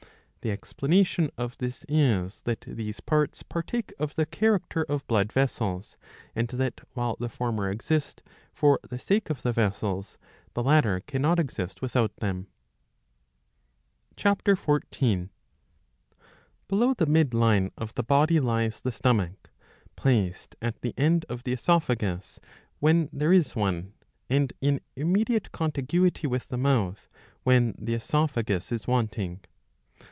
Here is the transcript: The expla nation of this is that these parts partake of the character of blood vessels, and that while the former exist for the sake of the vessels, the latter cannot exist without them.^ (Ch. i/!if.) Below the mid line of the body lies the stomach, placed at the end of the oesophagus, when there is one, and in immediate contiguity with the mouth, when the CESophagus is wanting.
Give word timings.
The 0.43 0.49
expla 0.57 0.89
nation 0.89 1.29
of 1.37 1.55
this 1.59 1.85
is 1.87 2.41
that 2.45 2.61
these 2.61 2.99
parts 2.99 3.43
partake 3.43 3.93
of 3.99 4.15
the 4.15 4.25
character 4.25 4.83
of 4.89 5.05
blood 5.05 5.31
vessels, 5.31 5.97
and 6.35 6.47
that 6.47 6.81
while 6.95 7.15
the 7.19 7.29
former 7.29 7.69
exist 7.69 8.23
for 8.51 8.79
the 8.89 8.97
sake 8.97 9.29
of 9.29 9.43
the 9.43 9.53
vessels, 9.53 10.17
the 10.55 10.63
latter 10.63 11.01
cannot 11.01 11.37
exist 11.37 11.83
without 11.83 12.15
them.^ 12.15 12.47
(Ch. 14.17 14.25
i/!if.) 14.25 15.29
Below 16.67 16.93
the 16.95 17.05
mid 17.05 17.35
line 17.35 17.69
of 17.77 17.93
the 17.93 18.01
body 18.01 18.39
lies 18.39 18.81
the 18.81 18.91
stomach, 18.91 19.51
placed 19.95 20.55
at 20.59 20.81
the 20.81 20.95
end 20.97 21.23
of 21.29 21.43
the 21.43 21.53
oesophagus, 21.53 22.39
when 22.79 23.09
there 23.13 23.31
is 23.31 23.55
one, 23.55 23.93
and 24.27 24.53
in 24.59 24.79
immediate 24.95 25.51
contiguity 25.51 26.25
with 26.25 26.47
the 26.47 26.57
mouth, 26.57 27.07
when 27.43 27.75
the 27.77 27.93
CESophagus 27.99 28.71
is 28.71 28.87
wanting. 28.87 29.41